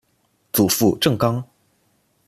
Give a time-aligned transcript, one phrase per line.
[0.51, 1.47] 祖父郑刚。